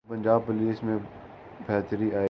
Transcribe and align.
تو 0.07 0.13
پنجاب 0.13 0.45
پولیس 0.45 0.83
میں 0.83 0.97
بہتری 1.67 2.03
آئے 2.03 2.09
گی۔ 2.11 2.19